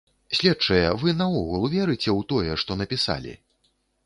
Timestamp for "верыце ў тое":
1.75-2.57